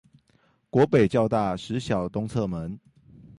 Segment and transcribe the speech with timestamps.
[0.71, 2.79] 國北教大實小東側門